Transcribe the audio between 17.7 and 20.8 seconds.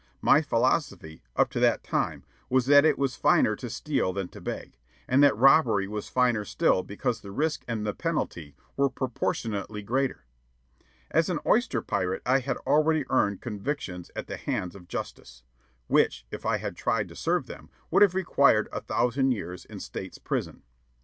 would have required a thousand years in state's prison.